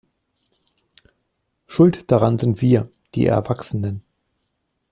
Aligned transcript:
Schuld 1.67 2.09
daran 2.11 2.39
sind 2.39 2.59
wir, 2.59 2.89
die 3.13 3.27
Erwachsenen. 3.27 4.03